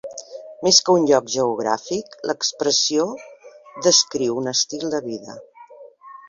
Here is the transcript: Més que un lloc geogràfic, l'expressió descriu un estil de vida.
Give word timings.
Més 0.67 0.77
que 0.85 0.93
un 0.99 1.03
lloc 1.09 1.27
geogràfic, 1.33 2.17
l'expressió 2.31 3.05
descriu 3.89 4.41
un 4.45 4.53
estil 4.55 4.89
de 4.97 5.03
vida. 5.11 5.37